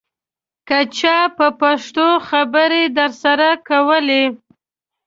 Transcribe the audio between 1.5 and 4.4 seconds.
پښتو خبرې درسره کولې.